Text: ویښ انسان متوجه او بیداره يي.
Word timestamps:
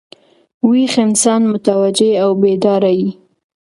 ویښ 0.69 0.93
انسان 1.05 1.41
متوجه 1.53 2.09
او 2.23 2.29
بیداره 2.41 2.91
يي. 2.99 3.09